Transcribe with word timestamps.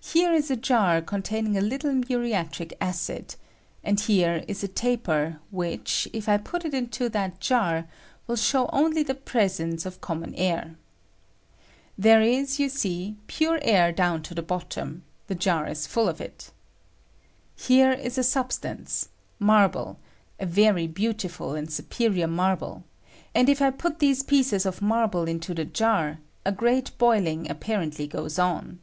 Here 0.00 0.32
ia 0.32 0.40
ajar 0.50 1.00
containing 1.00 1.56
a 1.56 1.60
httle 1.62 2.04
muriatic 2.08 2.76
acid, 2.80 3.36
and 3.84 3.98
here 3.98 4.44
is 4.48 4.62
a 4.64 4.68
taper 4.68 5.38
which, 5.50 6.08
if 6.12 6.28
I 6.28 6.36
put 6.38 6.64
it 6.64 6.74
into 6.74 7.08
that 7.10 7.40
jar, 7.40 7.86
will 8.26 8.36
show 8.36 8.68
only 8.72 9.02
the 9.04 9.14
pres 9.14 9.60
146 9.60 9.96
CARBONIC 10.04 10.34
ACID 10.34 10.38
FEOM 10.42 10.48
OTHER 10.76 10.76
SOURCES, 11.98 11.98
enoe 11.98 12.02
of 12.02 12.02
common 12.02 12.02
air. 12.02 12.02
There 12.02 12.22
is, 12.22 12.58
you 12.58 12.68
see, 12.68 13.16
pure 13.28 13.58
air 13.62 13.92
down 13.92 14.22
to 14.24 14.34
tLe 14.34 14.46
bottom; 14.46 15.02
the 15.28 15.34
jar 15.36 15.68
is 15.68 15.86
full 15.86 16.08
of 16.08 16.20
it. 16.20 16.50
Here 17.56 17.92
is 17.92 18.18
a 18.18 18.24
substance— 18.24 19.08
niarble(")— 19.40 19.96
a 20.40 20.46
very 20.46 20.86
beau 20.88 21.12
tiful 21.12 21.54
and 21.54 21.72
superior 21.72 22.26
marble; 22.26 22.84
and 23.34 23.48
if 23.48 23.62
I 23.62 23.70
put 23.70 24.00
these 24.00 24.24
piecesof 24.24 24.82
marble 24.82 25.26
into 25.28 25.54
the 25.54 25.64
jar, 25.64 26.18
a 26.44 26.50
great 26.52 26.90
boiling 26.98 27.48
ap 27.48 27.60
parently 27.60 28.08
goes 28.10 28.38
on. 28.38 28.80